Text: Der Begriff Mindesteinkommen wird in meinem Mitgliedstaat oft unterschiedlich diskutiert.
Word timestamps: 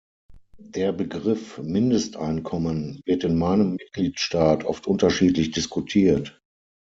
Der 0.57 0.93
Begriff 0.93 1.59
Mindesteinkommen 1.59 3.01
wird 3.05 3.23
in 3.23 3.37
meinem 3.37 3.73
Mitgliedstaat 3.75 4.63
oft 4.63 4.87
unterschiedlich 4.87 5.51
diskutiert. 5.51 6.41